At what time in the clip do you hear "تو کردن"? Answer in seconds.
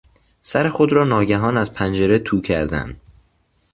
2.19-2.97